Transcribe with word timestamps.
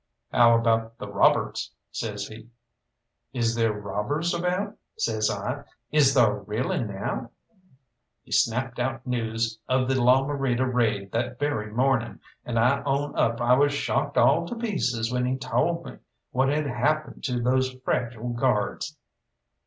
"How 0.31 0.57
about 0.57 0.97
the 0.97 1.07
robbers?" 1.07 1.75
says 1.91 2.25
he. 2.27 2.49
"Is 3.33 3.53
there 3.53 3.71
robbers 3.71 4.33
about?" 4.33 4.75
says 4.97 5.29
I. 5.29 5.65
"Is 5.91 6.15
thar 6.15 6.39
really 6.39 6.83
now?" 6.83 7.29
He 8.23 8.31
snapped 8.31 8.79
out 8.79 9.05
news 9.05 9.59
of 9.69 9.87
the 9.87 10.01
La 10.01 10.23
Morita 10.25 10.65
raid 10.65 11.11
that 11.11 11.37
very 11.37 11.71
morning, 11.71 12.19
and 12.43 12.57
I 12.57 12.81
own 12.81 13.15
up 13.15 13.39
I 13.41 13.53
was 13.53 13.73
shocked 13.73 14.17
all 14.17 14.47
to 14.47 14.55
pieces 14.55 15.11
when 15.13 15.27
he 15.27 15.37
told 15.37 15.85
me 15.85 15.97
what 16.31 16.49
had 16.49 16.65
happened 16.65 17.23
to 17.25 17.39
those 17.39 17.69
fragile 17.85 18.29
guards. 18.29 18.97